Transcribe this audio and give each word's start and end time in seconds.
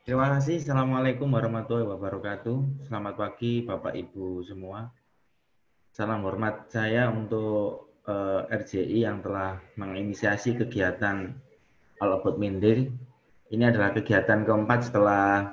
Terima 0.00 0.32
kasih. 0.32 0.64
Assalamualaikum 0.64 1.28
warahmatullahi 1.28 1.84
wabarakatuh. 1.84 2.88
Selamat 2.88 3.20
pagi 3.20 3.60
Bapak 3.60 3.92
Ibu 3.92 4.40
semua. 4.48 4.88
Salam 5.92 6.24
hormat 6.24 6.72
saya 6.72 7.12
untuk 7.12 7.92
uh, 8.08 8.48
eh, 8.48 8.64
RJI 8.64 9.04
yang 9.04 9.20
telah 9.20 9.60
menginisiasi 9.76 10.56
kegiatan 10.56 11.36
All 12.00 12.16
About 12.16 12.40
Mindil. 12.40 12.88
Ini 13.52 13.68
adalah 13.68 13.92
kegiatan 13.92 14.40
keempat 14.40 14.88
setelah 14.88 15.52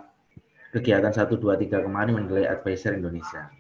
kegiatan 0.71 1.11
1, 1.11 1.27
2, 1.27 1.67
3 1.67 1.83
kemarin 1.83 2.15
menilai 2.15 2.47
advisor 2.47 2.95
Indonesia. 2.95 3.51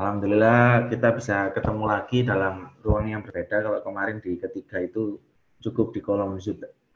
Alhamdulillah 0.00 0.88
kita 0.88 1.12
bisa 1.12 1.52
ketemu 1.52 1.84
lagi 1.92 2.24
dalam 2.24 2.72
ruang 2.80 3.04
yang 3.04 3.20
berbeda. 3.20 3.60
Kalau 3.60 3.84
kemarin 3.84 4.16
di 4.16 4.40
ketiga 4.40 4.80
itu 4.80 5.20
cukup 5.60 5.92
di 5.92 6.00
kolom 6.00 6.40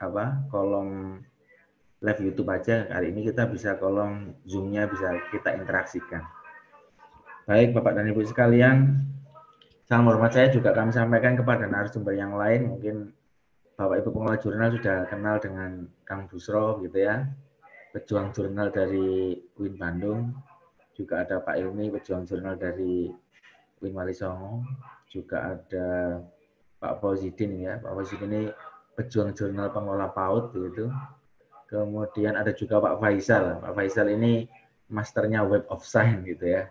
apa 0.01 0.41
kolom 0.49 1.21
live 2.07 2.23
YouTube 2.23 2.47
aja. 2.55 2.87
Hari 2.87 3.11
ini 3.11 3.27
kita 3.27 3.51
bisa 3.51 3.75
kolom 3.83 4.39
Zoom-nya 4.47 4.87
bisa 4.87 5.19
kita 5.35 5.59
interaksikan. 5.59 6.23
Baik, 7.51 7.75
Bapak 7.75 7.99
dan 7.99 8.07
Ibu 8.07 8.23
sekalian, 8.23 9.03
salam 9.91 10.07
hormat 10.07 10.31
saya 10.31 10.55
juga 10.55 10.71
kami 10.71 10.95
sampaikan 10.95 11.35
kepada 11.35 11.67
narasumber 11.67 12.15
yang 12.15 12.39
lain. 12.39 12.71
Mungkin 12.71 13.11
Bapak 13.75 14.07
Ibu 14.07 14.15
pengelola 14.15 14.39
jurnal 14.39 14.71
sudah 14.79 15.11
kenal 15.11 15.37
dengan 15.43 15.91
Kang 16.07 16.31
Busro 16.31 16.79
gitu 16.87 16.95
ya. 17.03 17.27
Pejuang 17.91 18.31
jurnal 18.31 18.71
dari 18.71 19.43
Win 19.59 19.75
Bandung. 19.75 20.31
Juga 20.95 21.27
ada 21.27 21.43
Pak 21.43 21.59
Ilmi, 21.59 21.91
pejuang 21.91 22.23
jurnal 22.23 22.55
dari 22.55 23.11
Win 23.83 23.95
Walisongo. 23.99 24.63
Juga 25.11 25.59
ada 25.59 26.23
Pak 26.79 27.03
Fauzidin 27.03 27.67
ya. 27.67 27.83
Pak 27.83 27.99
Fauzidin 27.99 28.31
ini 28.31 28.43
pejuang 28.95 29.35
jurnal 29.35 29.75
pengelola 29.75 30.09
PAUD 30.15 30.55
gitu 30.55 30.87
Kemudian 31.67 32.39
ada 32.39 32.55
juga 32.55 32.79
Pak 32.79 33.03
Faisal. 33.03 33.59
Pak 33.59 33.75
Faisal 33.75 34.15
ini 34.15 34.47
masternya 34.87 35.43
Web 35.43 35.67
of 35.67 35.83
Science 35.83 36.23
gitu 36.23 36.47
ya. 36.47 36.71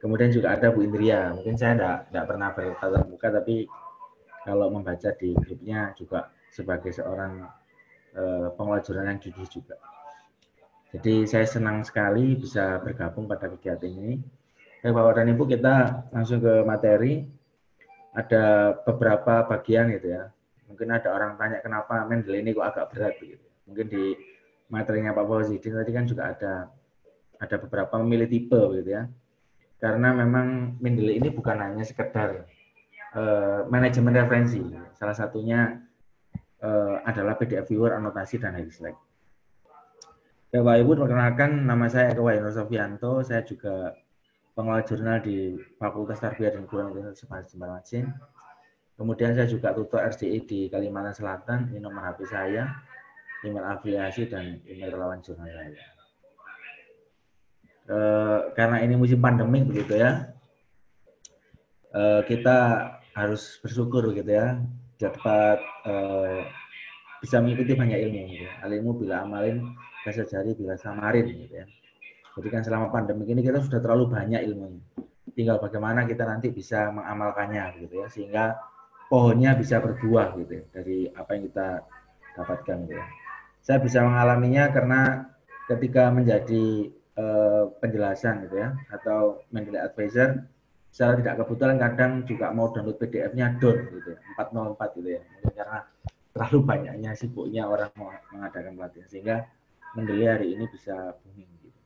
Kemudian 0.00 0.32
juga 0.32 0.56
ada 0.56 0.72
Bu 0.72 0.80
Indria. 0.80 1.32
Mungkin 1.36 1.60
saya 1.60 1.76
enggak, 1.76 1.98
enggak 2.08 2.26
pernah 2.28 2.48
bertatap 2.56 3.04
muka, 3.08 3.28
tapi 3.28 3.68
kalau 4.44 4.72
membaca 4.72 5.10
di 5.16 5.36
grupnya 5.36 5.92
juga 5.96 6.32
sebagai 6.52 6.92
seorang 6.92 7.44
uh, 8.16 8.48
pengelola 8.56 8.80
jurnal 8.80 9.12
yang 9.12 9.20
gigih 9.20 9.48
juga. 9.48 9.76
Jadi 10.96 11.26
saya 11.28 11.44
senang 11.44 11.84
sekali 11.84 12.36
bisa 12.38 12.80
bergabung 12.80 13.28
pada 13.28 13.50
kegiatan 13.52 13.92
ini. 13.92 14.20
Baik 14.80 14.92
Bapak 14.92 15.12
dan 15.20 15.32
Ibu, 15.32 15.44
kita 15.48 15.76
langsung 16.12 16.40
ke 16.40 16.64
materi. 16.64 17.24
Ada 18.14 18.76
beberapa 18.86 19.42
bagian 19.50 19.90
gitu 19.90 20.14
ya. 20.14 20.30
Mungkin 20.70 20.86
ada 20.92 21.10
orang 21.12 21.34
tanya 21.34 21.58
kenapa 21.60 22.06
Mendel 22.06 22.38
ini 22.38 22.54
kok 22.54 22.62
agak 22.62 22.94
berat 22.94 23.18
gitu 23.18 23.53
mungkin 23.64 23.86
di 23.88 24.04
materinya 24.68 25.12
Pak 25.12 25.24
Fauzidin 25.28 25.74
tadi 25.76 25.92
kan 25.92 26.04
juga 26.08 26.32
ada 26.32 26.52
ada 27.40 27.56
beberapa 27.60 27.94
memilih 28.00 28.28
tipe 28.30 28.60
gitu 28.80 28.90
ya. 28.90 29.04
Karena 29.82 30.16
memang 30.16 30.78
Mendeley 30.80 31.20
ini 31.20 31.28
bukan 31.28 31.60
hanya 31.60 31.84
sekedar 31.84 32.48
uh, 33.12 33.68
manajemen 33.68 34.16
referensi. 34.16 34.64
Salah 34.96 35.12
satunya 35.12 35.76
uh, 36.64 37.04
adalah 37.04 37.36
PDF 37.36 37.68
viewer, 37.68 37.92
anotasi, 37.92 38.40
dan 38.40 38.56
highlight. 38.56 38.96
Bapak 40.54 40.76
Ibu, 40.80 41.04
perkenalkan 41.04 41.66
nama 41.66 41.90
saya 41.90 42.14
Eko 42.14 42.30
Waino 42.30 42.48
Sofianto. 42.48 43.20
Saya 43.26 43.42
juga 43.42 43.92
pengelola 44.54 44.86
jurnal 44.86 45.18
di 45.20 45.58
Fakultas 45.76 46.22
Tarbiyah 46.22 46.54
dan 46.54 46.64
Kurang 46.70 46.94
Universitas 46.94 47.50
Jember 47.50 47.82
Kemudian 48.94 49.34
saya 49.34 49.50
juga 49.50 49.74
tutor 49.74 50.06
RCI 50.06 50.46
di 50.46 50.70
Kalimantan 50.70 51.12
Selatan. 51.12 51.74
Ini 51.74 51.82
nomor 51.82 52.06
HP 52.06 52.30
saya 52.30 52.70
email 53.44 53.64
afiliasi 53.68 54.26
dan 54.26 54.58
email 54.64 54.96
relawan 54.96 55.20
jurnal 55.20 55.46
saya. 55.46 55.86
E, 57.84 57.96
karena 58.56 58.80
ini 58.80 58.96
musim 58.96 59.20
pandemi 59.20 59.60
begitu 59.60 60.00
ya, 60.00 60.32
e, 61.92 62.02
kita 62.24 62.56
harus 63.12 63.60
bersyukur 63.60 64.08
gitu 64.16 64.32
ya, 64.32 64.58
dapat 64.96 65.60
e, 65.84 65.94
bisa 67.20 67.44
mengikuti 67.44 67.76
banyak 67.76 67.98
ilmu. 68.08 68.20
Gitu. 68.32 68.48
Ilmu 68.64 68.90
bila 69.04 69.22
amalin, 69.22 69.76
bisa 70.02 70.24
jari 70.24 70.56
bila 70.56 70.74
samarin 70.80 71.28
gitu 71.28 71.54
ya. 71.60 71.66
Jadi 72.34 72.48
kan 72.50 72.66
selama 72.66 72.90
pandemi 72.90 73.30
ini 73.30 73.44
kita 73.44 73.62
sudah 73.62 73.78
terlalu 73.78 74.10
banyak 74.10 74.42
ilmunya. 74.42 74.82
Tinggal 75.34 75.62
bagaimana 75.62 76.06
kita 76.06 76.26
nanti 76.26 76.50
bisa 76.50 76.90
mengamalkannya 76.90 77.84
gitu 77.84 78.02
ya, 78.02 78.06
sehingga 78.10 78.44
pohonnya 79.06 79.54
bisa 79.54 79.78
berbuah 79.78 80.34
gitu 80.40 80.62
ya, 80.62 80.64
dari 80.74 80.98
apa 81.14 81.30
yang 81.36 81.42
kita 81.52 81.68
dapatkan 82.34 82.76
gitu 82.90 82.98
ya 82.98 83.06
saya 83.64 83.80
bisa 83.80 84.04
mengalaminya 84.04 84.68
karena 84.68 85.00
ketika 85.72 86.12
menjadi 86.12 86.92
uh, 87.16 87.72
penjelasan 87.80 88.44
gitu 88.44 88.60
ya 88.60 88.76
atau 88.92 89.40
menjadi 89.48 89.88
advisor 89.88 90.44
secara 90.92 91.16
tidak 91.18 91.34
kebetulan 91.42 91.76
kadang 91.80 92.12
juga 92.28 92.52
mau 92.52 92.68
download 92.70 93.00
PDF-nya 93.00 93.56
dot 93.58 93.88
gitu 93.88 94.14
ya, 94.14 94.20
404 94.36 94.96
gitu 95.00 95.08
ya 95.16 95.20
mungkin 95.24 95.52
karena 95.56 95.78
terlalu 96.36 96.58
banyaknya 96.60 97.10
sibuknya 97.16 97.64
orang 97.64 97.90
mau 97.96 98.12
mengadakan 98.36 98.76
pelatihan 98.76 99.08
sehingga 99.08 99.36
Mendeley 99.94 100.26
hari 100.26 100.46
ini 100.58 100.66
bisa 100.66 101.14
booming 101.22 101.46
gitu. 101.62 101.78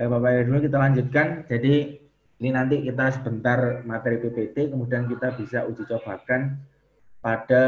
Eh, 0.00 0.08
Bapak 0.08 0.40
Ibu 0.40 0.64
kita 0.64 0.80
lanjutkan. 0.80 1.44
Jadi 1.44 2.00
ini 2.40 2.48
nanti 2.48 2.80
kita 2.80 3.12
sebentar 3.12 3.84
materi 3.84 4.16
PPT, 4.16 4.72
kemudian 4.72 5.04
kita 5.04 5.36
bisa 5.36 5.68
uji 5.68 5.84
cobakan 5.84 6.56
pada 7.20 7.64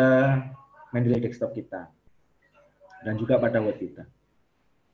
Mendeley 0.96 1.20
desktop 1.20 1.52
kita 1.52 1.92
dan 3.04 3.14
juga 3.16 3.40
pada 3.40 3.60
web 3.60 3.76
kita. 3.76 4.04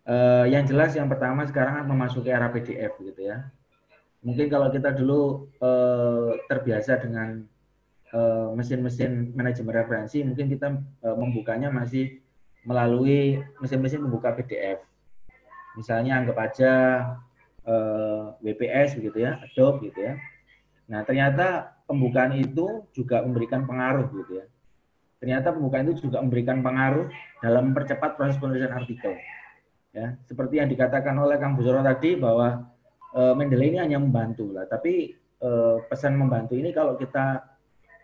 Uh, 0.06 0.46
yang 0.46 0.62
jelas 0.62 0.94
yang 0.94 1.10
pertama 1.10 1.42
sekarang 1.50 1.82
memasuki 1.90 2.30
era 2.30 2.46
PDF 2.46 2.94
gitu 3.02 3.26
ya. 3.26 3.50
Mungkin 4.22 4.46
kalau 4.46 4.70
kita 4.70 4.94
dulu 4.94 5.50
uh, 5.62 6.34
terbiasa 6.50 6.98
dengan 6.98 7.46
eh, 8.10 8.48
mesin-mesin 8.58 9.30
manajemen 9.38 9.70
referensi, 9.70 10.18
mungkin 10.26 10.50
kita 10.50 10.82
uh, 11.06 11.14
membukanya 11.14 11.70
masih 11.70 12.18
melalui 12.66 13.38
mesin-mesin 13.62 14.02
membuka 14.02 14.34
PDF. 14.34 14.82
Misalnya 15.78 16.18
anggap 16.18 16.42
aja 16.42 16.72
uh, 17.70 18.34
WPS 18.42 18.98
begitu 18.98 19.30
ya, 19.30 19.38
Adobe 19.38 19.94
gitu 19.94 20.10
ya. 20.10 20.18
Nah 20.90 21.06
ternyata 21.06 21.78
pembukaan 21.86 22.34
itu 22.34 22.82
juga 22.90 23.22
memberikan 23.22 23.62
pengaruh 23.62 24.10
gitu 24.10 24.42
ya 24.42 24.46
ternyata 25.16 25.52
pembukaan 25.52 25.88
itu 25.88 26.08
juga 26.08 26.20
memberikan 26.20 26.60
pengaruh 26.60 27.08
dalam 27.40 27.72
mempercepat 27.72 28.20
proses 28.20 28.36
penulisan 28.36 28.72
artikel. 28.72 29.16
Ya, 29.96 30.12
seperti 30.28 30.60
yang 30.60 30.68
dikatakan 30.68 31.16
oleh 31.16 31.40
Kang 31.40 31.56
Busoro 31.56 31.80
tadi 31.80 32.20
bahwa 32.20 32.68
e, 33.16 33.20
Mendeley 33.32 33.72
ini 33.72 33.80
hanya 33.80 33.96
membantu 33.96 34.52
lah, 34.52 34.68
tapi 34.68 35.16
e, 35.40 35.50
pesan 35.88 36.20
membantu 36.20 36.52
ini 36.52 36.68
kalau 36.76 37.00
kita 37.00 37.40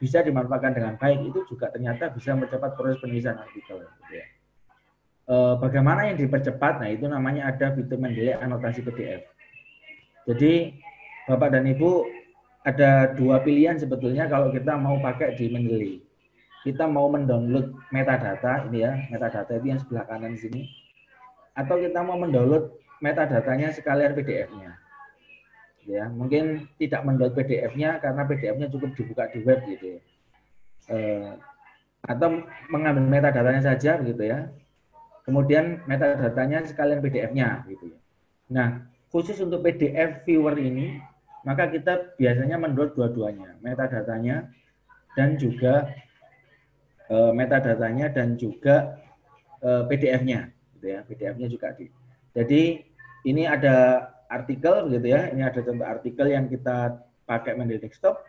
bisa 0.00 0.24
dimanfaatkan 0.24 0.72
dengan 0.72 0.94
baik 0.96 1.20
itu 1.30 1.44
juga 1.52 1.68
ternyata 1.68 2.08
bisa 2.16 2.32
mempercepat 2.32 2.80
proses 2.80 2.96
penulisan 2.96 3.36
artikel. 3.36 3.84
Gitu 3.84 4.12
ya. 4.16 4.26
e, 5.28 5.34
bagaimana 5.60 6.08
yang 6.08 6.16
dipercepat? 6.16 6.80
Nah 6.80 6.88
itu 6.88 7.04
namanya 7.04 7.52
ada 7.52 7.76
fitur 7.76 8.00
Mendeley 8.00 8.32
anotasi 8.40 8.80
PDF. 8.80 9.28
Jadi 10.24 10.80
Bapak 11.28 11.60
dan 11.60 11.68
Ibu 11.68 12.08
ada 12.64 13.12
dua 13.12 13.44
pilihan 13.44 13.76
sebetulnya 13.76 14.30
kalau 14.32 14.48
kita 14.48 14.80
mau 14.80 14.96
pakai 14.96 15.36
di 15.36 15.52
Mendeley 15.52 16.00
kita 16.62 16.86
mau 16.86 17.10
mendownload 17.10 17.74
metadata 17.90 18.66
ini 18.70 18.86
ya 18.86 18.92
metadata 19.10 19.50
itu 19.58 19.66
yang 19.66 19.80
sebelah 19.82 20.06
kanan 20.06 20.38
sini. 20.38 20.70
Atau 21.52 21.82
kita 21.82 22.00
mau 22.00 22.16
mendownload 22.16 22.72
metadatanya 23.02 23.74
sekalian 23.74 24.14
PDF-nya 24.14 24.82
ya 25.86 26.06
mungkin 26.10 26.70
tidak 26.78 27.02
mendownload 27.02 27.34
PDF-nya 27.34 27.98
karena 27.98 28.22
PDF-nya 28.26 28.66
cukup 28.70 28.94
dibuka 28.94 29.26
di 29.34 29.38
web 29.42 29.60
gitu. 29.66 29.98
Ya 29.98 30.00
eh, 30.90 31.30
atau 32.02 32.42
mengambil 32.66 33.06
metadatanya 33.06 33.62
saja 33.62 33.98
gitu 34.02 34.22
ya. 34.22 34.50
Kemudian 35.22 35.86
metadatanya 35.86 36.66
sekalian 36.66 36.98
PDF-nya 36.98 37.62
gitu 37.70 37.94
ya. 37.94 37.98
Nah 38.50 38.68
khusus 39.10 39.38
untuk 39.38 39.62
PDF 39.62 40.26
viewer 40.26 40.54
ini 40.58 40.98
maka 41.42 41.66
kita 41.70 42.14
biasanya 42.18 42.54
mendownload 42.58 42.94
dua-duanya 42.94 43.58
metadatanya 43.58 44.46
dan 45.18 45.34
juga 45.36 45.90
uh, 47.10 47.32
metadatanya 47.34 48.12
dan 48.12 48.38
juga 48.38 49.00
uh, 49.64 49.86
PDF-nya, 49.88 50.52
gitu 50.78 50.86
ya. 50.86 51.00
PDF-nya 51.06 51.46
juga 51.48 51.74
di. 51.74 51.88
Jadi 52.32 52.62
ini 53.26 53.42
ada 53.46 54.08
artikel, 54.30 54.90
gitu 54.92 55.06
ya. 55.06 55.30
Ini 55.30 55.42
ada 55.48 55.60
contoh 55.62 55.86
artikel 55.86 56.26
yang 56.30 56.46
kita 56.46 57.02
pakai 57.26 57.58
Mendeley 57.58 57.82
Desktop. 57.82 58.22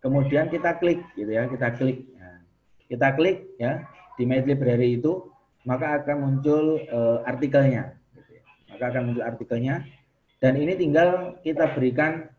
Kemudian 0.00 0.48
kita 0.48 0.80
klik, 0.80 1.00
gitu 1.18 1.28
ya. 1.28 1.44
Kita 1.50 1.76
klik. 1.76 2.08
Nah, 2.16 2.40
kita 2.88 3.08
klik 3.16 3.52
ya 3.60 3.84
di 4.16 4.24
My 4.24 4.40
Library 4.40 5.00
itu, 5.00 5.28
maka 5.68 6.00
akan 6.00 6.16
muncul 6.20 6.80
uh, 6.88 7.20
artikelnya. 7.28 7.96
Gitu 8.16 8.30
ya. 8.40 8.42
Maka 8.76 8.84
akan 8.96 9.02
muncul 9.12 9.24
artikelnya. 9.24 9.84
Dan 10.40 10.56
ini 10.56 10.72
tinggal 10.72 11.36
kita 11.44 11.76
berikan 11.76 12.32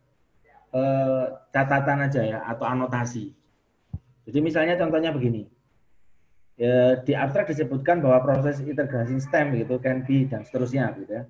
uh, 0.74 1.46
catatan 1.54 2.10
aja 2.10 2.22
ya 2.25 2.40
atau 2.50 2.66
anotasi. 2.66 3.36
Jadi 4.31 4.39
misalnya 4.39 4.80
contohnya 4.80 5.12
begini 5.12 5.44
ya, 6.56 7.04
di 7.04 7.12
abstrak 7.12 7.51
disebutkan 7.51 8.00
bahwa 8.00 8.24
proses 8.24 8.63
integrasi 8.63 9.19
STEM 9.19 9.60
gitu 9.60 9.75
can 9.83 10.07
be 10.07 10.24
dan 10.24 10.48
seterusnya 10.48 10.95
gitu 10.95 11.19
ya. 11.19 11.24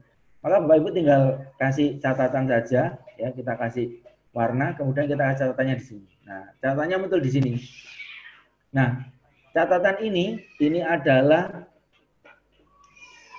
Maka 0.45 0.61
Bapak 0.61 0.77
Ibu 0.85 0.89
tinggal 0.93 1.21
kasih 1.57 1.97
catatan 1.97 2.45
saja 2.45 3.01
ya, 3.17 3.29
kita 3.33 3.57
kasih 3.57 4.05
warna 4.37 4.77
kemudian 4.77 5.09
kita 5.09 5.33
kasih 5.33 5.39
catatannya 5.49 5.75
di 5.81 5.85
sini. 5.85 6.09
Nah, 6.29 6.45
catatannya 6.61 6.97
muncul 7.01 7.21
di 7.25 7.31
sini. 7.33 7.51
Nah, 8.77 9.01
catatan 9.57 9.97
ini 10.05 10.37
ini 10.61 10.85
adalah 10.85 11.65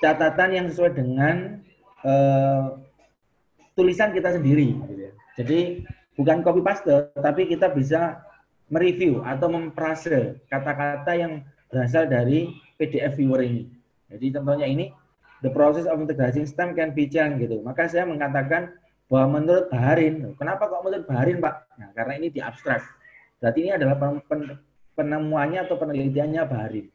catatan 0.03 0.51
yang 0.51 0.67
sesuai 0.67 0.93
dengan 0.99 1.63
uh, 2.03 2.83
tulisan 3.79 4.11
kita 4.11 4.35
sendiri 4.35 4.75
gitu 4.75 5.07
ya. 5.07 5.13
Jadi 5.39 5.87
bukan 6.19 6.43
copy 6.43 6.61
paste 6.67 7.15
tapi 7.15 7.47
kita 7.47 7.71
bisa 7.71 8.21
mereview 8.73 9.21
atau 9.21 9.53
memprase 9.53 10.41
kata-kata 10.49 11.13
yang 11.13 11.45
berasal 11.69 12.09
dari 12.09 12.49
PDF 12.81 13.21
viewer 13.21 13.45
ini. 13.45 13.69
Jadi 14.09 14.33
contohnya 14.33 14.65
ini, 14.65 14.89
the 15.45 15.53
process 15.53 15.85
of 15.85 16.01
integrating 16.01 16.49
STEM 16.49 16.73
can 16.73 16.97
be 16.97 17.05
changed 17.05 17.45
gitu. 17.45 17.61
Maka 17.61 17.85
saya 17.93 18.09
mengatakan 18.09 18.73
bahwa 19.13 19.41
menurut 19.41 19.69
Baharin, 19.69 20.33
kenapa 20.41 20.73
kok 20.73 20.81
menurut 20.81 21.05
Baharin 21.05 21.39
Pak? 21.45 21.55
Nah, 21.77 21.89
karena 21.93 22.13
ini 22.17 22.33
di 22.33 22.41
abstrak. 22.41 22.81
Berarti 23.45 23.59
ini 23.69 23.71
adalah 23.77 24.01
penemuannya 24.97 25.69
atau 25.69 25.77
penelitiannya 25.77 26.43
Baharin. 26.49 26.89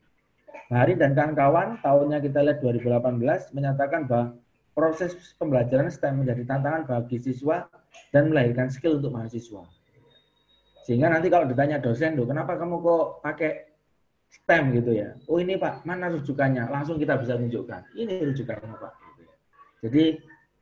Baharin 0.67 0.97
dan 0.97 1.13
kawan-kawan 1.13 1.77
tahunnya 1.85 2.19
kita 2.25 2.39
lihat 2.41 2.59
2018 2.59 3.53
menyatakan 3.53 4.09
bahwa 4.09 4.35
proses 4.73 5.13
pembelajaran 5.37 5.93
STEM 5.93 6.25
menjadi 6.25 6.43
tantangan 6.43 6.89
bagi 6.89 7.21
siswa 7.21 7.69
dan 8.09 8.33
melahirkan 8.33 8.69
skill 8.69 8.97
untuk 8.97 9.13
mahasiswa. 9.13 9.76
Sehingga 10.87 11.11
nanti 11.11 11.27
kalau 11.27 11.43
ditanya 11.43 11.83
dosen, 11.83 12.15
loh, 12.15 12.23
kenapa 12.23 12.55
kamu 12.55 12.79
kok 12.79 13.19
pakai 13.19 13.67
STEM 14.31 14.71
gitu 14.71 14.95
ya. 14.95 15.19
Oh 15.27 15.35
ini 15.35 15.59
Pak, 15.59 15.83
mana 15.83 16.07
rujukannya? 16.07 16.71
Langsung 16.71 16.95
kita 16.95 17.19
bisa 17.19 17.35
tunjukkan. 17.35 17.91
Ini 17.91 18.23
rujukannya 18.31 18.71
Pak. 18.71 18.93
Jadi 19.83 20.15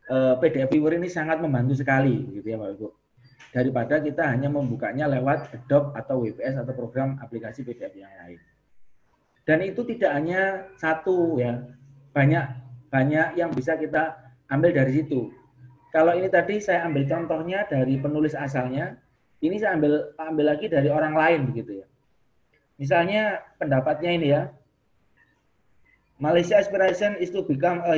eh, 0.10 0.34
PDF 0.42 0.70
Viewer 0.74 0.98
ini 0.98 1.14
sangat 1.14 1.38
membantu 1.38 1.78
sekali 1.78 2.26
gitu 2.34 2.42
ya 2.42 2.58
Pak 2.58 2.70
Ibu. 2.74 2.88
Daripada 3.54 4.02
kita 4.02 4.26
hanya 4.26 4.50
membukanya 4.50 5.06
lewat 5.14 5.54
Adobe 5.54 5.94
atau 5.94 6.26
WPS 6.26 6.66
atau 6.66 6.74
program 6.74 7.22
aplikasi 7.22 7.62
PDF 7.62 7.94
yang 7.94 8.10
lain. 8.26 8.42
Dan 9.46 9.62
itu 9.62 9.86
tidak 9.86 10.10
hanya 10.10 10.66
satu 10.82 11.38
ya, 11.38 11.62
banyak 12.18 12.50
banyak 12.90 13.38
yang 13.38 13.54
bisa 13.54 13.78
kita 13.78 14.18
ambil 14.50 14.74
dari 14.74 15.00
situ. 15.00 15.30
Kalau 15.94 16.18
ini 16.18 16.28
tadi 16.28 16.60
saya 16.60 16.90
ambil 16.90 17.06
contohnya 17.08 17.64
dari 17.70 17.96
penulis 17.96 18.36
asalnya, 18.36 19.00
ini 19.44 19.56
saya 19.60 19.76
ambil 19.76 20.16
ambil 20.16 20.46
lagi 20.56 20.72
dari 20.72 20.88
orang 20.88 21.16
lain 21.16 21.52
begitu 21.52 21.84
ya. 21.84 21.88
Misalnya 22.76 23.40
pendapatnya 23.56 24.12
ini 24.12 24.28
ya, 24.36 24.52
Malaysia 26.20 26.60
aspiration 26.60 27.20
is 27.20 27.32
to 27.32 27.44
become 27.44 27.84
a 27.84 27.96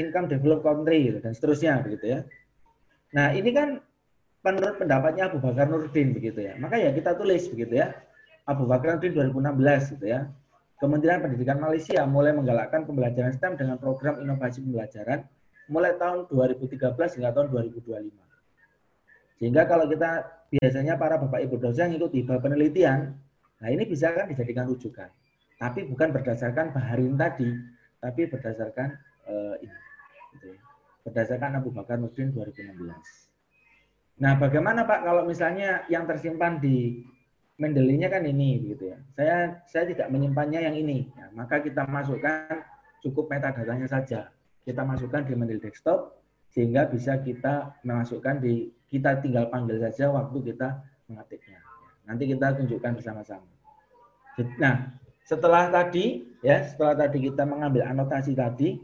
income 0.00 0.28
developed 0.28 0.64
country 0.64 1.12
gitu, 1.12 1.18
dan 1.20 1.32
seterusnya 1.36 1.84
begitu 1.84 2.16
ya. 2.16 2.20
Nah 3.12 3.32
ini 3.32 3.52
kan 3.52 3.80
menurut 4.44 4.80
pendapatnya 4.80 5.28
Abu 5.28 5.40
Bakar 5.40 5.68
Nurdin 5.68 6.16
begitu 6.16 6.44
ya. 6.44 6.56
Maka 6.56 6.80
ya 6.80 6.92
kita 6.92 7.16
tulis 7.16 7.44
begitu 7.52 7.80
ya. 7.80 7.92
Abu 8.48 8.64
Bakar 8.64 8.96
Nurdin 8.96 9.12
2016 9.16 9.96
gitu 9.96 10.06
ya. 10.08 10.28
Kementerian 10.78 11.18
Pendidikan 11.18 11.58
Malaysia 11.58 12.06
mulai 12.06 12.30
menggalakkan 12.30 12.86
pembelajaran 12.86 13.34
STEM 13.34 13.58
dengan 13.58 13.76
program 13.82 14.22
inovasi 14.22 14.62
pembelajaran 14.62 15.26
mulai 15.68 15.98
tahun 15.98 16.30
2013 16.30 17.18
hingga 17.18 17.30
tahun 17.34 17.46
2025. 17.50 19.42
Sehingga 19.42 19.66
kalau 19.66 19.90
kita 19.90 20.37
biasanya 20.48 20.96
para 20.96 21.20
Bapak 21.20 21.44
Ibu 21.44 21.60
dosen 21.60 21.92
ikuti 21.96 22.24
penelitian, 22.24 23.16
Nah 23.58 23.68
ini 23.74 23.84
bisa 23.86 24.14
kan 24.14 24.30
dijadikan 24.30 24.70
rujukan. 24.70 25.10
Tapi 25.58 25.90
bukan 25.90 26.14
berdasarkan 26.14 26.70
baharin 26.70 27.18
tadi, 27.18 27.50
tapi 27.98 28.30
berdasarkan 28.30 28.94
uh, 29.26 29.54
ini. 29.58 29.78
Gitu 30.38 30.46
ya. 30.54 30.58
Berdasarkan 31.02 31.58
Abu 31.58 31.74
Bakar 31.74 31.98
Muslim 31.98 32.30
2016. 32.30 34.22
Nah 34.22 34.34
bagaimana 34.38 34.86
Pak 34.86 35.02
kalau 35.02 35.22
misalnya 35.26 35.86
yang 35.90 36.06
tersimpan 36.06 36.58
di 36.62 37.02
Mendeley-nya 37.58 38.06
kan 38.06 38.22
ini 38.22 38.62
begitu 38.62 38.94
ya. 38.94 38.98
Saya 39.18 39.36
saya 39.66 39.90
tidak 39.90 40.14
menyimpannya 40.14 40.62
yang 40.62 40.78
ini. 40.78 41.10
Nah, 41.18 41.42
maka 41.42 41.58
kita 41.58 41.90
masukkan 41.90 42.62
cukup 43.02 43.26
metadatanya 43.34 43.90
saja. 43.90 44.30
Kita 44.62 44.86
masukkan 44.86 45.26
di 45.26 45.34
Mendeley 45.34 45.58
desktop 45.58 46.17
sehingga 46.58 46.90
bisa 46.90 47.22
kita 47.22 47.78
memasukkan 47.86 48.42
di 48.42 48.66
kita 48.90 49.22
tinggal 49.22 49.46
panggil 49.46 49.78
saja 49.78 50.10
waktu 50.10 50.42
kita 50.42 50.82
mengetiknya. 51.06 51.62
Nanti 52.02 52.34
kita 52.34 52.58
tunjukkan 52.58 52.98
bersama-sama. 52.98 53.46
Nah, 54.58 54.90
setelah 55.22 55.70
tadi 55.70 56.26
ya, 56.42 56.66
setelah 56.66 56.98
tadi 56.98 57.30
kita 57.30 57.46
mengambil 57.46 57.86
anotasi 57.86 58.34
tadi, 58.34 58.74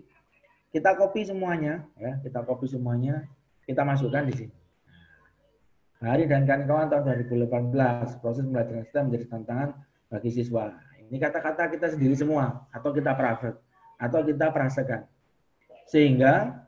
kita 0.70 0.94
copy 0.94 1.26
semuanya 1.26 1.82
ya, 1.98 2.14
kita 2.22 2.46
copy 2.46 2.70
semuanya, 2.70 3.26
kita 3.66 3.82
masukkan 3.82 4.22
di 4.22 4.46
sini. 4.46 4.54
Hari 5.98 6.30
dan 6.30 6.46
kawan-kawan 6.46 6.94
tahun 6.94 7.26
2018, 7.26 8.22
proses 8.22 8.46
pembelajaran 8.46 8.86
STEM 8.86 9.02
menjadi 9.10 9.26
tantangan 9.34 9.68
bagi 10.14 10.30
siswa. 10.30 10.78
Ini 11.10 11.16
kata-kata 11.18 11.74
kita 11.74 11.90
sendiri 11.90 12.14
semua, 12.14 12.70
atau 12.70 12.94
kita 12.94 13.18
private, 13.18 13.58
atau 13.98 14.20
kita 14.22 14.46
perasakan. 14.54 15.10
Sehingga 15.88 16.63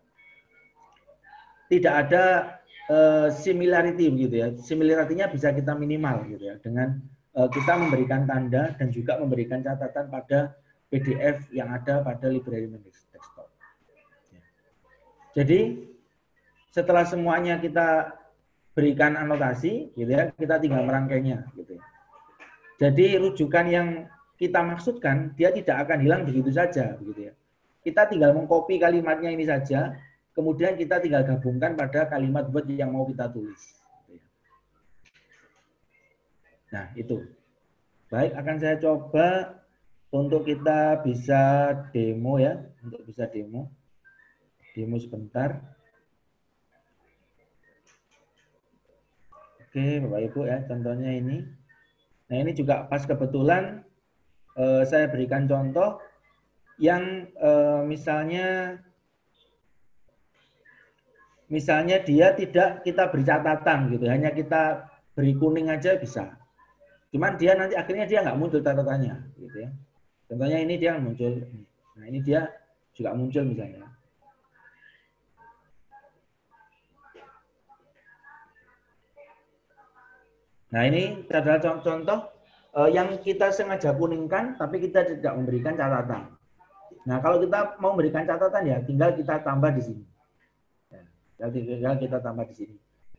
tidak 1.66 1.94
ada 2.06 2.24
uh, 2.90 3.28
similarity 3.30 4.10
begitu 4.10 4.34
ya. 4.40 4.48
Similarity-nya 4.54 5.30
bisa 5.30 5.50
kita 5.50 5.74
minimal 5.74 6.26
gitu 6.30 6.50
ya 6.50 6.56
dengan 6.62 7.02
uh, 7.34 7.48
kita 7.50 7.72
memberikan 7.76 8.24
tanda 8.24 8.74
dan 8.78 8.88
juga 8.90 9.18
memberikan 9.18 9.60
catatan 9.62 10.08
pada 10.08 10.54
PDF 10.88 11.50
yang 11.50 11.74
ada 11.74 12.02
pada 12.02 12.26
library 12.30 12.70
desktop. 13.10 13.50
Ya. 14.30 14.42
Jadi 15.42 15.90
setelah 16.70 17.08
semuanya 17.08 17.58
kita 17.58 18.14
berikan 18.76 19.16
anotasi, 19.16 19.88
gitu 19.96 20.12
ya, 20.12 20.28
kita 20.36 20.60
tinggal 20.60 20.84
merangkainya, 20.84 21.48
gitu. 21.56 21.80
Ya. 21.80 21.84
Jadi 22.76 23.16
rujukan 23.16 23.66
yang 23.72 23.88
kita 24.36 24.60
maksudkan 24.60 25.32
dia 25.32 25.48
tidak 25.48 25.88
akan 25.88 26.04
hilang 26.04 26.28
begitu 26.28 26.52
saja, 26.52 26.92
begitu 27.00 27.32
ya. 27.32 27.34
Kita 27.80 28.04
tinggal 28.12 28.36
mengcopy 28.36 28.76
kalimatnya 28.76 29.32
ini 29.32 29.48
saja, 29.48 29.96
kemudian 30.36 30.76
kita 30.76 31.00
tinggal 31.00 31.24
gabungkan 31.24 31.72
pada 31.72 32.04
kalimat 32.12 32.44
word 32.52 32.68
yang 32.68 32.92
mau 32.92 33.08
kita 33.08 33.32
tulis. 33.32 33.80
Nah, 36.68 36.92
itu. 36.92 37.24
Baik, 38.12 38.36
akan 38.36 38.56
saya 38.60 38.76
coba 38.78 39.58
untuk 40.12 40.44
kita 40.44 41.00
bisa 41.00 41.72
demo 41.90 42.36
ya, 42.36 42.60
untuk 42.84 43.00
bisa 43.08 43.24
demo. 43.32 43.72
Demo 44.76 45.00
sebentar. 45.00 45.56
Oke, 49.64 50.04
Bapak 50.04 50.20
Ibu 50.20 50.40
ya, 50.44 50.58
contohnya 50.68 51.10
ini. 51.16 51.40
Nah, 52.28 52.36
ini 52.36 52.52
juga 52.52 52.84
pas 52.86 53.02
kebetulan 53.08 53.80
eh, 54.60 54.82
saya 54.84 55.08
berikan 55.08 55.48
contoh 55.48 55.96
yang 56.76 57.24
eh, 57.32 57.80
misalnya 57.88 58.78
misalnya 61.46 62.02
dia 62.02 62.34
tidak 62.34 62.82
kita 62.82 63.10
beri 63.10 63.24
catatan 63.26 63.90
gitu, 63.94 64.04
hanya 64.10 64.30
kita 64.34 64.90
beri 65.14 65.32
kuning 65.38 65.70
aja 65.70 65.94
bisa. 65.98 66.34
Cuman 67.14 67.38
dia 67.38 67.54
nanti 67.54 67.78
akhirnya 67.78 68.04
dia 68.04 68.22
nggak 68.26 68.38
muncul 68.38 68.60
catatannya, 68.60 69.14
gitu 69.38 69.56
ya. 69.62 69.70
Contohnya 70.26 70.58
ini 70.58 70.74
dia 70.74 70.98
muncul, 70.98 71.38
nah 71.94 72.04
ini 72.06 72.18
dia 72.20 72.50
juga 72.92 73.14
muncul 73.14 73.46
misalnya. 73.46 73.86
Nah 80.66 80.82
ini 80.82 81.24
adalah 81.30 81.62
contoh-contoh 81.62 82.18
uh, 82.74 82.90
yang 82.90 83.22
kita 83.22 83.54
sengaja 83.54 83.94
kuningkan, 83.94 84.58
tapi 84.58 84.82
kita 84.82 85.06
tidak 85.06 85.32
memberikan 85.38 85.78
catatan. 85.78 86.34
Nah 87.06 87.22
kalau 87.22 87.38
kita 87.38 87.78
mau 87.78 87.94
memberikan 87.94 88.26
catatan 88.26 88.66
ya 88.66 88.82
tinggal 88.82 89.14
kita 89.14 89.40
tambah 89.46 89.70
di 89.72 89.82
sini. 89.86 90.04
Tinggal 91.36 92.00
kita 92.00 92.16
tambah 92.24 92.48
di 92.48 92.54
sini. 92.56 92.76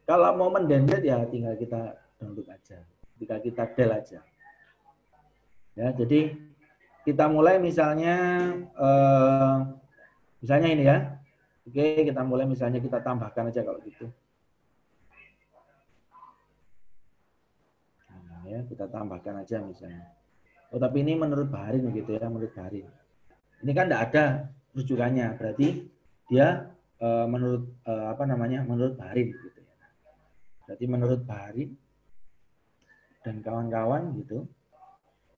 Kalau 0.08 0.34
mau 0.34 0.50
mendownload 0.50 1.04
ya 1.04 1.22
tinggal 1.30 1.54
kita 1.60 1.94
download 2.18 2.48
aja. 2.50 2.82
Tinggal 3.22 3.40
kita 3.44 3.64
del 3.78 3.92
aja. 3.94 4.20
Ya, 5.78 5.94
jadi 5.94 6.34
kita 7.06 7.30
mulai 7.30 7.62
misalnya 7.62 8.16
eh, 8.74 9.58
misalnya 10.42 10.70
ini 10.74 10.84
ya. 10.88 10.98
Oke, 11.68 12.08
kita 12.08 12.24
mulai 12.24 12.48
misalnya 12.48 12.80
kita 12.80 13.04
tambahkan 13.04 13.52
aja 13.52 13.60
kalau 13.60 13.84
gitu. 13.84 14.08
Nah, 18.08 18.42
ya, 18.48 18.64
kita 18.64 18.88
tambahkan 18.88 19.44
aja 19.44 19.60
misalnya. 19.60 20.16
Oh, 20.72 20.80
tapi 20.80 21.04
ini 21.04 21.20
menurut 21.20 21.52
Baharin 21.52 21.84
begitu 21.84 22.16
ya, 22.16 22.32
menurut 22.32 22.56
Baharin. 22.56 22.88
Ini 23.60 23.72
kan 23.76 23.92
tidak 23.92 24.02
ada 24.08 24.26
rujukannya, 24.72 25.28
berarti 25.36 25.92
dia 26.32 26.72
uh, 27.02 27.26
menurut 27.30 27.64
uh, 27.86 28.14
apa 28.14 28.24
namanya 28.26 28.64
menurut 28.64 28.96
Baharin 28.96 29.34
gitu 29.34 29.60
ya. 29.62 29.76
Berarti 30.68 30.86
menurut 30.86 31.22
Baharin 31.24 31.72
dan 33.26 33.44
kawan-kawan 33.44 34.16
gitu 34.20 34.48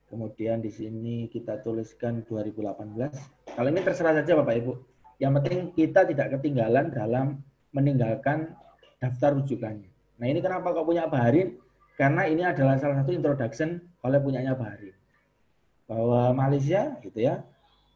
Kemudian 0.09 0.57
di 0.57 0.73
sini 0.73 1.29
kita 1.29 1.61
tuliskan 1.61 2.25
2018. 2.25 3.53
Kalau 3.53 3.69
ini 3.69 3.81
terserah 3.85 4.17
saja 4.17 4.33
Bapak 4.41 4.57
Ibu. 4.57 4.73
Yang 5.21 5.31
penting 5.37 5.59
kita 5.77 6.01
tidak 6.09 6.27
ketinggalan 6.33 6.89
dalam 6.89 7.45
meninggalkan 7.69 8.57
daftar 8.97 9.37
rujukannya. 9.37 9.85
Nah 10.17 10.25
ini 10.25 10.41
kenapa 10.41 10.73
kok 10.73 10.89
punya 10.89 11.05
Baharin? 11.05 11.61
Karena 11.93 12.25
ini 12.25 12.41
adalah 12.41 12.81
salah 12.81 13.05
satu 13.05 13.13
introduction 13.13 13.77
oleh 14.01 14.17
punyanya 14.17 14.57
Baharin. 14.57 14.97
Bahwa 15.85 16.33
Malaysia 16.33 16.97
gitu 17.05 17.19
ya, 17.29 17.45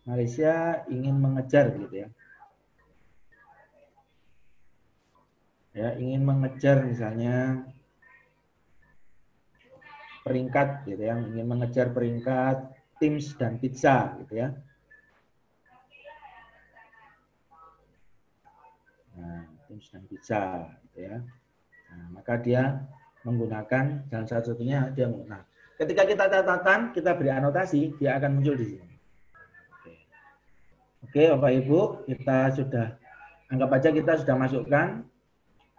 Malaysia 0.06 0.86
ingin 0.94 1.18
mengejar 1.18 1.74
gitu 1.82 2.06
ya. 2.06 2.08
Ya, 5.74 5.98
ingin 5.98 6.22
mengejar 6.22 6.86
misalnya 6.86 7.66
peringkat 10.22 10.86
gitu 10.86 11.02
ya, 11.02 11.18
ingin 11.18 11.50
mengejar 11.50 11.90
peringkat 11.90 12.72
Teams 13.02 13.34
dan 13.36 13.58
Pizza 13.58 14.14
gitu 14.22 14.38
ya. 14.38 14.54
Nah, 19.18 19.50
Teams 19.66 19.86
dan 19.90 20.04
Pizza 20.06 20.42
gitu 20.88 21.00
ya. 21.10 21.18
Nah, 21.90 22.06
maka 22.22 22.38
dia 22.38 22.86
menggunakan 23.26 24.08
jalan 24.14 24.28
satu-satunya 24.30 24.94
dia 24.94 25.10
menggunakan. 25.10 25.50
Ketika 25.74 26.04
kita 26.06 26.26
catatan, 26.30 26.94
kita 26.94 27.18
beri 27.18 27.34
anotasi, 27.34 27.98
dia 27.98 28.22
akan 28.22 28.40
muncul 28.40 28.54
di 28.54 28.78
sini. 28.78 28.94
Oke, 31.02 31.34
Bapak 31.34 31.52
Ibu, 31.66 31.80
kita 32.06 32.54
sudah 32.54 32.88
anggap 33.50 33.70
aja 33.74 33.90
kita 33.90 34.22
sudah 34.22 34.36
masukkan. 34.38 35.02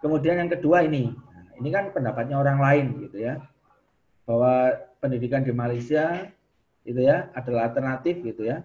Kemudian 0.05 0.37
yang 0.37 0.53
kedua 0.53 0.85
ini, 0.85 1.09
nah, 1.09 1.49
ini 1.57 1.69
kan 1.73 1.89
pendapatnya 1.89 2.37
orang 2.37 2.61
lain 2.61 2.85
gitu 3.09 3.25
ya. 3.25 3.41
Bahwa 4.29 4.69
pendidikan 5.01 5.41
di 5.41 5.49
Malaysia 5.49 6.29
itu 6.85 7.01
ya 7.01 7.33
adalah 7.33 7.73
alternatif 7.73 8.21
gitu 8.21 8.45
ya 8.45 8.61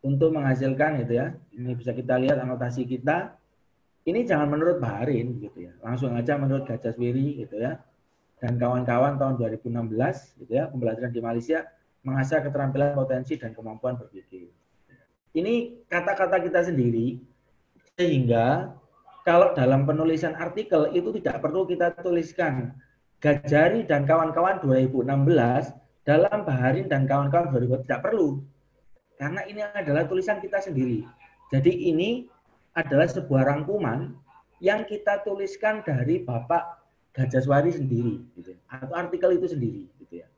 untuk 0.00 0.32
menghasilkan 0.32 1.04
gitu 1.04 1.20
ya. 1.20 1.36
Ini 1.52 1.76
bisa 1.76 1.92
kita 1.92 2.16
lihat 2.16 2.40
anotasi 2.40 2.88
kita. 2.88 3.36
Ini 4.08 4.24
jangan 4.24 4.48
menurut 4.48 4.80
Baharin 4.80 5.44
gitu 5.44 5.68
ya. 5.68 5.76
Langsung 5.84 6.16
aja 6.16 6.40
menurut 6.40 6.64
Gajaswiri 6.64 7.44
gitu 7.44 7.60
ya. 7.60 7.76
Dan 8.40 8.56
kawan-kawan 8.56 9.20
tahun 9.20 9.36
2016 9.60 10.40
gitu 10.40 10.52
ya 10.56 10.72
pembelajaran 10.72 11.12
di 11.12 11.20
Malaysia 11.20 11.68
mengasah 12.00 12.40
keterampilan 12.42 12.96
potensi 12.96 13.36
dan 13.36 13.52
kemampuan 13.52 14.00
berpikir. 14.00 14.48
Ini 15.36 15.84
kata-kata 15.84 16.40
kita 16.40 16.64
sendiri 16.64 17.20
sehingga 17.94 18.72
kalau 19.22 19.54
dalam 19.54 19.86
penulisan 19.86 20.34
artikel 20.34 20.90
itu 20.90 21.14
tidak 21.22 21.42
perlu 21.42 21.62
kita 21.66 21.94
tuliskan 22.02 22.74
Gajari 23.22 23.86
dan 23.86 24.02
kawan-kawan 24.02 24.58
2016 24.66 25.06
dalam 26.02 26.38
Baharin 26.42 26.90
dan 26.90 27.06
kawan-kawan 27.06 27.54
2000 27.54 27.86
tidak 27.86 28.02
perlu. 28.02 28.42
Karena 29.14 29.46
ini 29.46 29.62
adalah 29.62 30.10
tulisan 30.10 30.42
kita 30.42 30.58
sendiri. 30.58 31.06
Jadi 31.54 31.70
ini 31.70 32.26
adalah 32.74 33.06
sebuah 33.06 33.46
rangkuman 33.46 34.10
yang 34.58 34.82
kita 34.90 35.22
tuliskan 35.22 35.86
dari 35.86 36.26
Bapak 36.26 36.82
Gajaswari 37.14 37.70
sendiri 37.70 38.24
gitu. 38.34 38.58
atau 38.72 38.94
artikel 38.96 39.38
itu 39.38 39.54
sendiri 39.54 39.86
gitu 40.02 40.24
ya. 40.24 40.28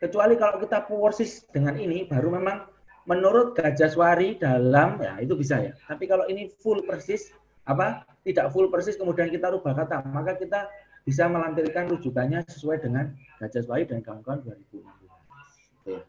Kecuali 0.00 0.40
kalau 0.40 0.62
kita 0.62 0.88
persis 0.88 1.44
dengan 1.52 1.76
ini 1.76 2.08
baru 2.08 2.40
memang 2.40 2.64
menurut 3.04 3.52
Gajaswari 3.52 4.40
dalam 4.40 4.96
ya 5.02 5.20
itu 5.20 5.36
bisa 5.36 5.60
ya. 5.60 5.72
Tapi 5.84 6.08
kalau 6.08 6.24
ini 6.30 6.48
full 6.62 6.80
persis 6.88 7.34
apa 7.64 8.04
tidak 8.24 8.52
full 8.52 8.68
persis 8.68 8.96
kemudian 8.96 9.28
kita 9.28 9.52
rubah 9.52 9.72
kata 9.76 10.04
maka 10.08 10.36
kita 10.36 10.68
bisa 11.04 11.26
melampirkan 11.26 11.88
rujukannya 11.88 12.44
sesuai 12.44 12.84
dengan 12.84 13.10
Gajah 13.40 13.64
Wahid 13.66 13.88
dan 13.88 14.04
kawan-kawan 14.04 14.44
2016. 14.44 16.06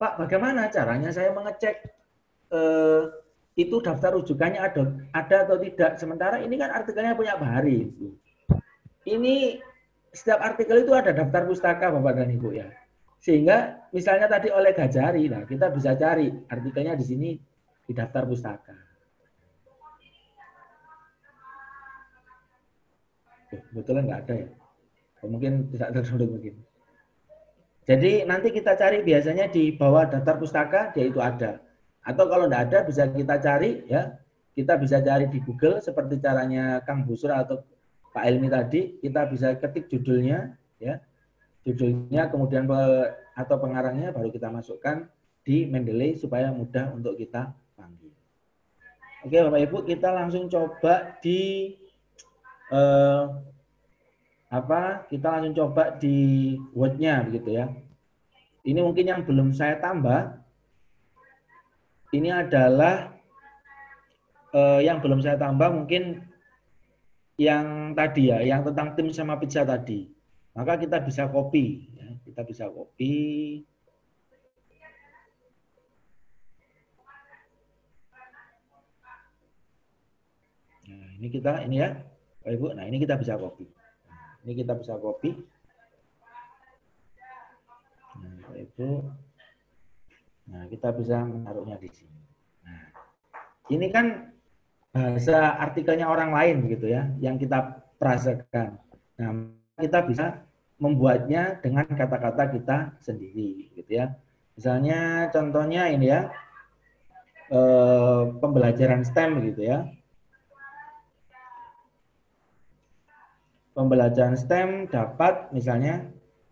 Pak, 0.00 0.12
bagaimana 0.16 0.70
caranya 0.72 1.12
saya 1.12 1.34
mengecek 1.34 1.76
eh, 2.54 3.02
itu 3.58 3.76
daftar 3.84 4.16
rujukannya 4.16 4.56
ada 4.56 4.96
ada 5.12 5.36
atau 5.44 5.60
tidak? 5.60 6.00
Sementara 6.00 6.40
ini 6.40 6.56
kan 6.56 6.72
artikelnya 6.72 7.12
punya 7.12 7.36
Bahari. 7.36 7.90
Ini 9.04 9.60
setiap 10.08 10.40
artikel 10.40 10.88
itu 10.88 10.96
ada 10.96 11.12
daftar 11.12 11.44
pustaka 11.44 11.92
Bapak 11.92 12.16
dan 12.16 12.32
Ibu 12.32 12.48
ya. 12.54 12.70
Sehingga 13.20 13.84
misalnya 13.92 14.32
tadi 14.32 14.48
oleh 14.48 14.72
Gajari, 14.72 15.28
nah 15.28 15.44
kita 15.44 15.68
bisa 15.68 15.92
cari 15.92 16.32
artikelnya 16.48 16.96
di 16.96 17.04
sini 17.04 17.30
di 17.84 17.92
daftar 17.92 18.24
pustaka. 18.24 18.89
Kebetulan 23.50 24.06
nggak 24.06 24.20
ada 24.26 24.34
ya. 24.46 24.48
Mungkin 25.26 25.68
tidak 25.74 25.88
terdownload 26.00 26.30
mungkin. 26.38 26.54
Jadi 27.84 28.22
nanti 28.22 28.48
kita 28.54 28.78
cari 28.78 29.02
biasanya 29.02 29.50
di 29.50 29.74
bawah 29.74 30.06
daftar 30.06 30.38
pustaka 30.38 30.80
dia 30.94 31.10
itu 31.10 31.18
ada. 31.18 31.58
Atau 32.06 32.30
kalau 32.30 32.46
tidak 32.46 32.62
ada 32.70 32.78
bisa 32.86 33.02
kita 33.10 33.36
cari 33.42 33.84
ya. 33.90 34.14
Kita 34.50 34.76
bisa 34.76 34.98
cari 35.00 35.30
di 35.30 35.38
Google 35.42 35.78
seperti 35.78 36.18
caranya 36.18 36.82
Kang 36.82 37.06
Busur 37.06 37.30
atau 37.34 37.62
Pak 38.14 38.24
Elmi 38.26 38.50
tadi. 38.50 38.98
Kita 39.02 39.26
bisa 39.26 39.54
ketik 39.58 39.90
judulnya 39.90 40.54
ya. 40.78 41.02
Judulnya 41.66 42.30
kemudian 42.32 42.64
atau 43.36 43.56
pengarangnya 43.60 44.14
baru 44.14 44.32
kita 44.32 44.48
masukkan 44.48 45.08
di 45.44 45.64
Mendeley 45.68 46.16
supaya 46.16 46.52
mudah 46.52 46.92
untuk 46.92 47.16
kita 47.16 47.52
panggil. 47.76 48.12
Oke 49.24 49.36
Bapak 49.40 49.60
Ibu 49.68 49.78
kita 49.88 50.08
langsung 50.12 50.48
coba 50.48 51.16
di 51.20 51.72
eh, 52.70 53.22
apa 54.50 55.06
kita 55.06 55.26
langsung 55.30 55.54
coba 55.54 55.94
di 55.94 56.58
Word-nya 56.74 57.22
begitu 57.26 57.54
ya. 57.54 57.70
Ini 58.66 58.80
mungkin 58.82 59.06
yang 59.06 59.22
belum 59.22 59.54
saya 59.54 59.78
tambah. 59.78 60.38
Ini 62.10 62.46
adalah 62.46 63.14
eh, 64.54 64.80
yang 64.82 64.98
belum 64.98 65.22
saya 65.22 65.38
tambah 65.38 65.70
mungkin 65.70 66.26
yang 67.40 67.96
tadi 67.96 68.28
ya, 68.28 68.44
yang 68.44 68.60
tentang 68.66 68.92
tim 68.92 69.08
sama 69.16 69.40
pizza 69.40 69.64
tadi. 69.64 70.12
Maka 70.52 70.76
kita 70.76 71.00
bisa 71.00 71.24
copy, 71.30 71.88
ya. 71.96 72.08
kita 72.26 72.42
bisa 72.44 72.64
copy. 72.68 73.14
Nah, 80.90 81.08
ini 81.16 81.28
kita 81.30 81.64
ini 81.64 81.80
ya, 81.80 81.96
Bapak 82.40 82.56
Ibu. 82.56 82.66
Nah, 82.72 82.84
ini 82.88 82.96
kita 82.96 83.20
bisa 83.20 83.36
copy. 83.36 83.68
Ini 84.48 84.52
kita 84.64 84.72
bisa 84.80 84.96
copy. 84.96 85.30
Nah, 88.16 88.32
Bapak 88.40 88.56
Ibu. 88.64 88.88
Nah, 90.48 90.62
kita 90.72 90.88
bisa 90.96 91.20
menaruhnya 91.20 91.76
di 91.76 91.92
sini. 91.92 92.20
Nah, 92.64 92.88
ini 93.68 93.86
kan 93.92 94.32
bahasa 94.90 95.60
artikelnya 95.60 96.08
orang 96.08 96.32
lain 96.32 96.64
begitu 96.64 96.88
ya, 96.88 97.12
yang 97.20 97.36
kita 97.36 97.84
perasakan. 98.00 98.80
Nah, 99.20 99.52
kita 99.76 100.00
bisa 100.08 100.40
membuatnya 100.80 101.60
dengan 101.60 101.84
kata-kata 101.84 102.56
kita 102.56 102.96
sendiri 103.04 103.68
gitu 103.76 104.00
ya. 104.00 104.16
Misalnya 104.56 105.28
contohnya 105.28 105.92
ini 105.92 106.08
ya, 106.08 106.32
eh, 107.52 108.22
pembelajaran 108.40 109.04
STEM 109.04 109.44
gitu 109.44 109.68
ya. 109.68 109.84
Pembelajaran 113.80 114.36
STEM 114.36 114.92
dapat 114.92 115.48
misalnya 115.56 116.04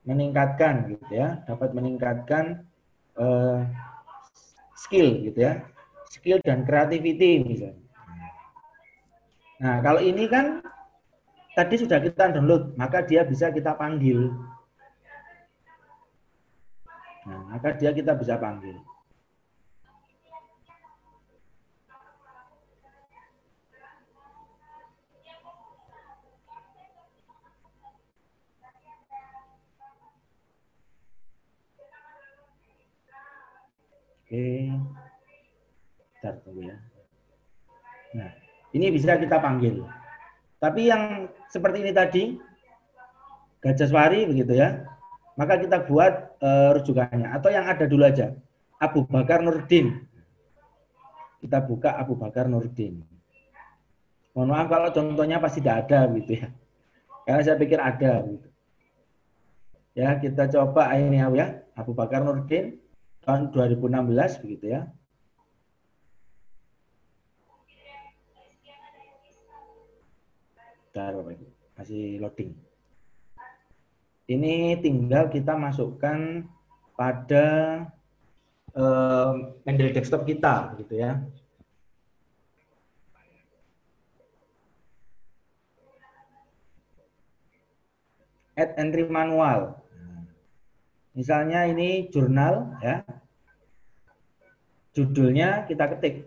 meningkatkan 0.08 0.88
gitu 0.88 1.12
ya, 1.12 1.44
dapat 1.44 1.76
meningkatkan 1.76 2.64
uh, 3.20 3.68
skill 4.72 5.20
gitu 5.28 5.36
ya, 5.36 5.60
skill 6.08 6.40
dan 6.40 6.64
creativity 6.64 7.44
misalnya. 7.44 7.84
Nah 9.60 9.84
kalau 9.84 10.00
ini 10.00 10.24
kan 10.24 10.64
tadi 11.52 11.76
sudah 11.76 12.00
kita 12.00 12.32
download, 12.32 12.72
maka 12.80 13.04
dia 13.04 13.28
bisa 13.28 13.52
kita 13.52 13.76
panggil. 13.76 14.32
Nah, 17.28 17.52
maka 17.52 17.76
dia 17.76 17.92
kita 17.92 18.16
bisa 18.16 18.40
panggil. 18.40 18.80
Oke. 34.28 34.68
Bentar 36.20 36.36
tunggu 36.44 36.68
ya. 36.68 36.76
Nah, 38.12 38.28
ini 38.76 38.92
bisa 38.92 39.16
kita 39.16 39.40
panggil. 39.40 39.88
Tapi 40.60 40.92
yang 40.92 41.32
seperti 41.48 41.80
ini 41.80 41.96
tadi, 41.96 42.36
Gajah 43.64 43.88
Suari 43.88 44.28
begitu 44.28 44.52
ya, 44.52 44.84
maka 45.32 45.56
kita 45.56 45.80
buat 45.88 46.36
uh, 46.44 46.76
rujukannya. 46.76 47.24
Atau 47.32 47.48
yang 47.48 47.72
ada 47.72 47.88
dulu 47.88 48.04
aja, 48.04 48.36
Abu 48.76 49.08
Bakar 49.08 49.40
Nurdin. 49.40 49.96
Kita 51.40 51.64
buka 51.64 51.96
Abu 51.96 52.12
Bakar 52.12 52.52
Nurdin. 52.52 53.00
Mohon 54.36 54.48
maaf 54.52 54.68
kalau 54.68 54.92
contohnya 54.92 55.40
pasti 55.40 55.64
tidak 55.64 55.88
ada 55.88 56.04
gitu 56.20 56.36
ya. 56.36 56.52
Karena 57.24 57.40
saya 57.40 57.56
pikir 57.56 57.80
ada 57.80 58.28
gitu. 58.28 58.48
Ya, 59.96 60.20
kita 60.20 60.52
coba 60.52 60.92
ini 61.00 61.16
ya, 61.16 61.64
Abu 61.72 61.96
Bakar 61.96 62.20
Nurdin 62.20 62.76
tahun 63.28 63.52
2016 63.52 64.40
begitu 64.40 64.72
ya. 64.72 64.88
Masih 71.76 72.16
loading. 72.24 72.56
Ini 74.24 74.80
tinggal 74.80 75.28
kita 75.28 75.60
masukkan 75.60 76.48
pada 76.96 77.46
uh, 78.72 79.52
Mendeley 79.68 79.92
desktop 79.92 80.24
kita 80.24 80.72
gitu 80.80 80.96
ya. 80.96 81.20
Add 88.58 88.74
entry 88.80 89.06
manual. 89.06 89.78
Misalnya 91.12 91.68
ini 91.68 92.10
jurnal 92.10 92.74
ya. 92.82 93.17
Judulnya 94.98 95.62
kita 95.70 95.86
ketik. 95.94 96.26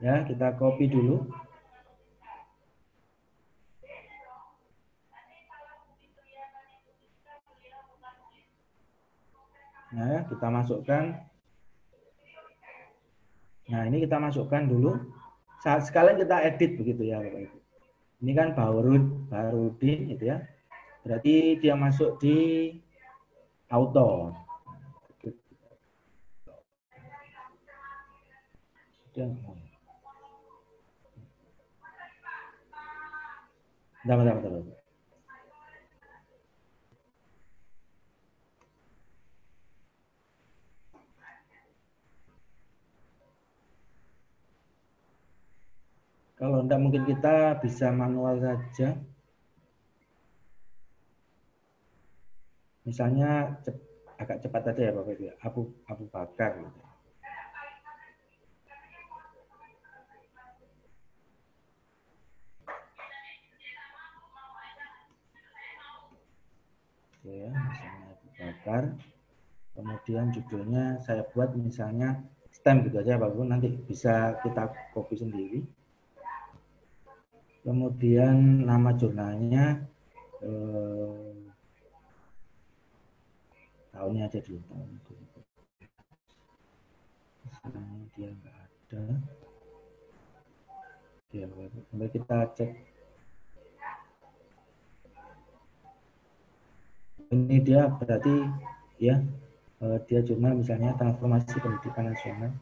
Ya, 0.00 0.24
kita 0.24 0.56
copy 0.56 0.88
dulu. 0.88 1.28
Kita 10.30 10.46
masukkan. 10.50 11.04
Nah, 13.66 13.82
ini 13.90 14.06
kita 14.06 14.16
masukkan 14.22 14.62
dulu. 14.66 14.94
Saat 15.64 15.90
sekalian 15.90 16.22
kita 16.22 16.36
edit 16.46 16.78
begitu 16.78 17.02
ya, 17.10 17.18
Bapak 17.18 17.50
Ibu. 17.50 17.58
Ini 18.22 18.32
kan 18.32 18.48
baru 18.54 18.96
Barudin 19.28 20.08
gitu 20.14 20.24
ya. 20.30 20.46
Berarti 21.02 21.58
dia 21.58 21.74
masuk 21.74 22.18
di 22.22 22.70
auto. 23.70 24.32
Bentar, 34.06 34.22
bentar, 34.22 34.36
bentar. 34.38 34.75
Kalau 46.36 46.60
tidak 46.60 46.80
mungkin 46.84 47.04
kita 47.08 47.56
bisa 47.64 47.88
manual 47.88 48.36
saja. 48.36 48.92
Misalnya 52.84 53.56
cep, 53.64 53.72
agak 54.20 54.44
cepat 54.44 54.62
aja 54.68 54.82
ya 54.88 54.92
Bapak 54.92 55.16
Ibu. 55.16 55.24
Abu 55.40 55.60
Abu 55.88 56.04
Bakar 56.12 56.60
gitu. 56.60 56.80
ya, 67.26 67.50
misalnya 67.50 68.06
Abu 68.12 68.28
Bakar. 68.36 68.82
Kemudian 69.72 70.26
judulnya 70.36 70.84
saya 71.00 71.24
buat 71.32 71.56
misalnya 71.56 72.20
stem 72.52 72.84
gitu 72.84 73.00
aja 73.00 73.16
Bapak 73.16 73.40
Ibu 73.40 73.44
nanti 73.48 73.68
bisa 73.88 74.36
kita 74.44 74.68
copy 74.92 75.16
sendiri. 75.16 75.64
Kemudian 77.66 78.62
nama 78.62 78.94
jurnalnya 78.94 79.82
eh, 80.38 81.34
tahunnya 83.90 84.22
aja 84.30 84.38
dulu 84.38 84.62
tahun 84.70 84.90
itu. 84.94 85.14
Sekarang 87.50 88.06
dia 88.14 88.30
nggak 88.30 88.54
ada. 88.54 89.04
Oke, 91.26 91.42
Sampai 91.90 92.08
kita 92.14 92.38
cek 92.54 92.70
ini 97.34 97.58
dia 97.58 97.90
berarti 97.90 98.46
ya 99.02 99.18
eh, 99.82 99.98
dia 100.06 100.22
jurnal 100.22 100.62
misalnya 100.62 100.94
transformasi 100.94 101.58
pendidikan 101.58 102.14
nasional 102.14 102.54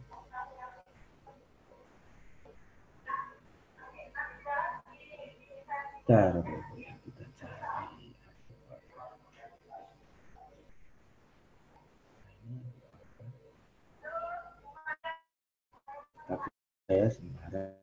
Bentar, 6.05 6.37
kita 7.01 7.25
cari. 7.41 8.13
Tapi 16.29 16.49
saya 16.85 17.09
sebenarnya 17.09 17.81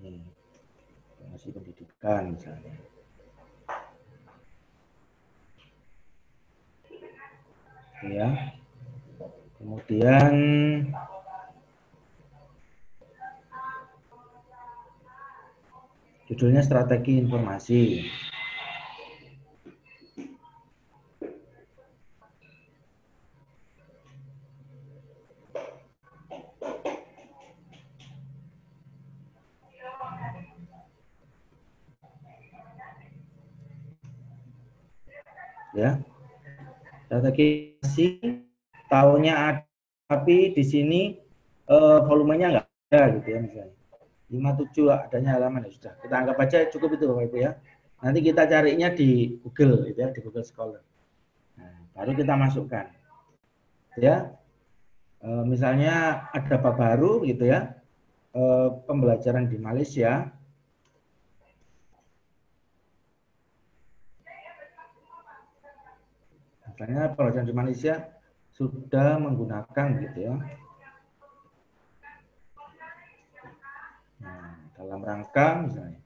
ini 0.00 0.24
masih 1.28 1.52
pendidikan 1.52 2.32
misalnya. 2.32 2.72
Ya. 8.00 8.56
Kemudian 9.60 10.32
Judulnya 16.40 16.64
strategi 16.64 17.20
informasi. 17.20 18.08
Ya. 35.76 36.00
Strategi 37.04 37.76
tahunnya 38.88 39.34
ada 39.36 39.68
tapi 40.08 40.56
di 40.56 40.64
sini 40.64 41.20
uh, 41.68 42.00
volumenya 42.08 42.48
enggak 42.48 42.66
ada 42.88 43.00
gitu 43.20 43.28
ya 43.28 43.38
misalnya. 43.44 43.79
57 44.30 44.86
adanya 44.86 45.34
halaman 45.34 45.66
ya 45.66 45.70
sudah. 45.74 45.92
Kita 45.98 46.14
anggap 46.14 46.36
aja 46.38 46.58
cukup 46.70 46.94
itu 46.94 47.04
Bapak 47.10 47.24
Ibu 47.26 47.36
ya. 47.42 47.50
Nanti 48.00 48.18
kita 48.22 48.46
carinya 48.46 48.88
di 48.94 49.36
Google 49.42 49.90
gitu 49.90 49.98
ya, 49.98 50.08
di 50.14 50.20
Google 50.22 50.46
Scholar. 50.46 50.82
Nah, 51.58 51.90
baru 51.98 52.14
kita 52.14 52.32
masukkan. 52.38 52.86
Ya. 53.98 54.38
E, 55.20 55.28
misalnya 55.44 56.24
ada 56.30 56.54
apa 56.62 56.70
baru 56.70 57.26
gitu 57.26 57.42
ya. 57.42 57.74
E, 58.30 58.42
pembelajaran 58.86 59.50
di 59.50 59.58
Malaysia. 59.58 60.30
Misalnya 66.70 67.12
pembelajaran 67.12 67.50
di 67.50 67.56
Malaysia 67.58 67.94
sudah 68.54 69.18
menggunakan 69.20 69.86
gitu 70.06 70.18
ya 70.22 70.34
dalam 74.76 75.00
rangka 75.00 75.64
misalnya 75.64 76.00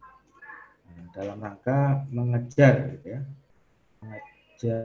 nah, 0.87 1.05
dalam 1.14 1.38
rangka 1.42 1.79
mengejar 2.11 2.74
gitu 2.98 3.07
ya 3.18 3.20
mengejar. 4.03 4.83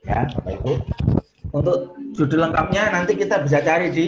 ya 0.07 0.27
Bapak 0.29 0.53
Ibu. 0.63 0.73
Untuk 1.53 1.79
judul 2.17 2.49
lengkapnya 2.49 2.91
nanti 2.91 3.13
kita 3.15 3.45
bisa 3.45 3.61
cari 3.61 3.93
di 3.93 4.07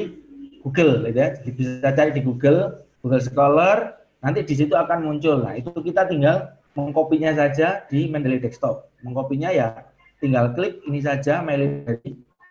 Google, 0.65 1.05
gitu 1.05 1.19
ya. 1.21 1.29
Bisa 1.45 1.91
cari 1.93 2.11
di 2.17 2.23
Google, 2.25 2.89
Google 3.05 3.23
Scholar. 3.23 4.01
Nanti 4.25 4.41
di 4.41 4.55
situ 4.57 4.73
akan 4.73 5.05
muncul. 5.05 5.45
Nah 5.45 5.53
itu 5.61 5.69
kita 5.85 6.09
tinggal 6.09 6.57
mengkopinya 6.73 7.37
saja 7.37 7.85
di 7.93 8.09
Mendeley 8.09 8.41
Desktop. 8.41 8.89
Mengkopinya 9.05 9.53
ya 9.53 9.85
tinggal 10.25 10.57
klik 10.57 10.81
ini 10.89 11.05
saja 11.05 11.45
Mendeley 11.45 12.01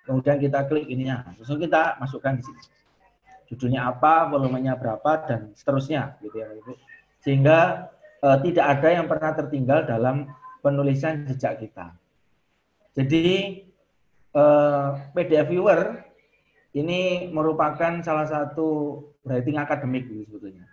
kemudian 0.05 0.37
kita 0.37 0.69
klik 0.69 0.85
ininya. 0.85 1.25
Terus 1.41 1.57
kita 1.57 1.97
masukkan 1.97 2.37
di 2.37 2.43
sini. 2.45 2.61
Judulnya 3.49 3.89
apa, 3.89 4.29
volumenya 4.29 4.77
berapa 4.77 5.25
dan 5.25 5.53
seterusnya 5.57 6.21
gitu 6.21 6.37
ya 6.37 6.53
Ibu. 6.53 6.73
Sehingga 7.25 7.89
eh, 8.21 8.37
tidak 8.45 8.65
ada 8.77 8.89
yang 8.93 9.05
pernah 9.09 9.31
tertinggal 9.33 9.89
dalam 9.89 10.29
penulisan 10.61 11.25
jejak 11.25 11.59
kita. 11.65 11.97
Jadi 12.93 13.25
eh, 14.33 14.87
PDF 15.17 15.47
viewer 15.49 15.81
ini 16.73 17.29
merupakan 17.29 18.01
salah 18.01 18.25
satu 18.25 19.01
writing 19.25 19.57
akademik 19.57 20.05
sebetulnya. 20.29 20.65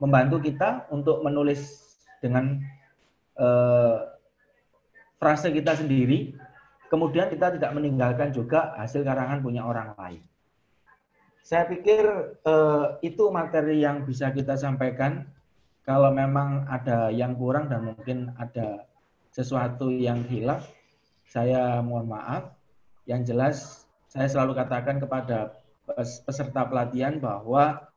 Membantu 0.00 0.44
kita 0.44 0.88
untuk 0.88 1.20
menulis 1.20 1.92
dengan 2.24 2.60
eh, 3.36 3.98
frase 5.20 5.52
kita 5.52 5.76
sendiri, 5.76 6.32
kemudian 6.88 7.28
kita 7.28 7.52
tidak 7.58 7.74
meninggalkan 7.76 8.32
juga 8.32 8.72
hasil 8.80 9.04
karangan 9.04 9.44
punya 9.44 9.66
orang 9.66 9.92
lain. 9.96 10.22
Saya 11.44 11.64
pikir 11.68 12.04
eh, 12.44 12.86
itu 13.04 13.28
materi 13.28 13.84
yang 13.84 14.04
bisa 14.08 14.32
kita 14.32 14.56
sampaikan. 14.56 15.28
Kalau 15.88 16.12
memang 16.12 16.68
ada 16.68 17.08
yang 17.08 17.32
kurang 17.32 17.72
dan 17.72 17.80
mungkin 17.80 18.36
ada 18.36 18.84
sesuatu 19.32 19.88
yang 19.88 20.20
hilang, 20.28 20.60
saya 21.28 21.78
mohon 21.84 22.08
maaf. 22.08 22.56
Yang 23.08 23.22
jelas 23.32 23.56
saya 24.08 24.28
selalu 24.28 24.56
katakan 24.56 25.00
kepada 25.00 25.56
peserta 26.24 26.64
pelatihan 26.68 27.16
bahwa 27.20 27.88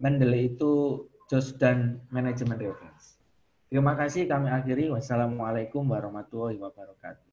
Mendeley 0.00 0.56
itu 0.56 1.04
just 1.30 1.60
dan 1.60 2.02
manajemen 2.10 2.58
reference. 2.58 3.20
Terima 3.70 3.94
kasih 3.94 4.26
kami 4.26 4.50
akhiri. 4.50 4.90
Wassalamualaikum 4.90 5.86
warahmatullahi 5.86 6.58
wabarakatuh. 6.58 7.29